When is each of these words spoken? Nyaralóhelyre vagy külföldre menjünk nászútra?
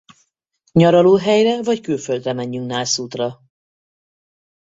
Nyaralóhelyre 0.71 1.63
vagy 1.63 1.81
külföldre 1.81 2.33
menjünk 2.33 2.67
nászútra? 2.67 3.39